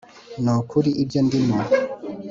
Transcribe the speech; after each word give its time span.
nukuri 0.43 0.89
ibyo 1.03 1.19
ndimo, 1.27 1.57